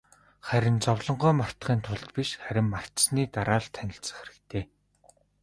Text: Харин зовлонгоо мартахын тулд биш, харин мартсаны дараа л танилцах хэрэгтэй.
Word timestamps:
Харин 0.47 0.77
зовлонгоо 0.85 1.33
мартахын 1.39 1.79
тулд 1.85 2.09
биш, 2.17 2.29
харин 2.43 2.67
мартсаны 2.73 3.23
дараа 3.35 3.59
л 3.65 3.67
танилцах 3.77 4.15
хэрэгтэй. 4.19 4.63